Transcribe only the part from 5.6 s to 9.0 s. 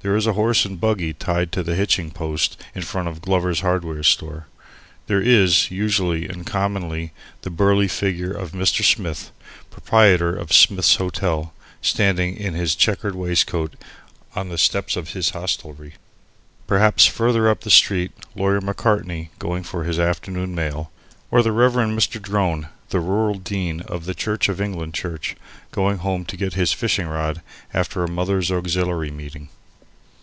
usually and commonly, the burly figure of Mr.